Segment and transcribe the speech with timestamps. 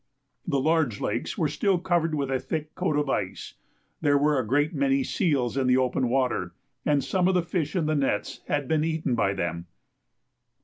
[0.47, 3.53] The large lakes were still covered with a thick coat of ice.
[4.01, 7.75] There were a great many seals in the open water, and some of the fish
[7.75, 9.67] in the nets had been eaten by them.